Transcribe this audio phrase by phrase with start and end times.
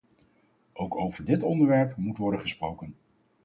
[0.73, 2.95] Ook over dit onderwerp moet worden gesproken.